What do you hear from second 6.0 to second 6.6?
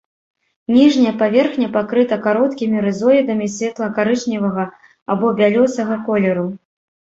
колеру.